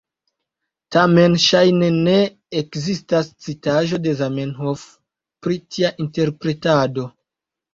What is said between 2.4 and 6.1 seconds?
ekzistas citaĵo de Zamenhof pri tia